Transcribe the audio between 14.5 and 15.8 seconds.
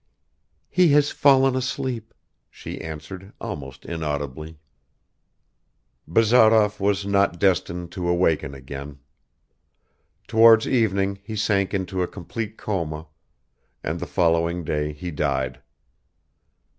day he died.